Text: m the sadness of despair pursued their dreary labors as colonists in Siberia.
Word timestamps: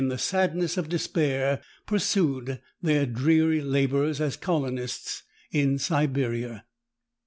m 0.01 0.07
the 0.07 0.17
sadness 0.17 0.77
of 0.77 0.89
despair 0.89 1.61
pursued 1.85 2.59
their 2.81 3.05
dreary 3.05 3.61
labors 3.61 4.19
as 4.19 4.35
colonists 4.35 5.21
in 5.51 5.77
Siberia. 5.77 6.65